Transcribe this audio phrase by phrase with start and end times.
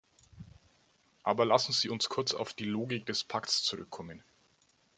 [1.21, 4.23] Aber lassen Sie uns kurz auf die Logik des Pakts zurückkommen.